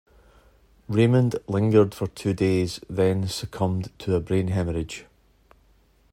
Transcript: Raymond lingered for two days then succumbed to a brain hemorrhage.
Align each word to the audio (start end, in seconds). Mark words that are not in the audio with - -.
Raymond 0.87 1.35
lingered 1.47 1.93
for 1.93 2.07
two 2.07 2.33
days 2.33 2.79
then 2.89 3.27
succumbed 3.27 3.91
to 3.99 4.15
a 4.15 4.19
brain 4.19 4.47
hemorrhage. 4.47 5.05